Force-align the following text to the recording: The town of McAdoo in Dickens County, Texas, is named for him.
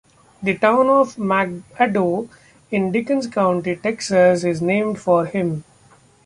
The 0.41 0.57
town 0.57 0.87
of 0.89 1.17
McAdoo 1.17 2.27
in 2.71 2.91
Dickens 2.91 3.27
County, 3.27 3.75
Texas, 3.75 4.43
is 4.43 4.59
named 4.59 4.99
for 4.99 5.27
him. 5.27 5.63